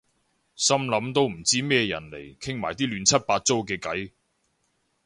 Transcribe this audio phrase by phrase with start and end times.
[0.55, 4.09] 心諗都唔知咩人嚟傾埋晒啲亂七八糟嘅偈